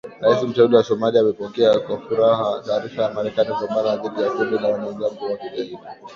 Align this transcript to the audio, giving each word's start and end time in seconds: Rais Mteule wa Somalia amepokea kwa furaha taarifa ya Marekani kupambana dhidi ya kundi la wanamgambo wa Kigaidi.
Rais 0.19 0.43
Mteule 0.43 0.75
wa 0.77 0.83
Somalia 0.83 1.21
amepokea 1.21 1.79
kwa 1.79 1.99
furaha 2.01 2.61
taarifa 2.67 3.01
ya 3.03 3.13
Marekani 3.13 3.49
kupambana 3.53 3.97
dhidi 3.97 4.21
ya 4.21 4.29
kundi 4.31 4.55
la 4.63 4.67
wanamgambo 4.69 5.25
wa 5.25 5.37
Kigaidi. 5.37 5.77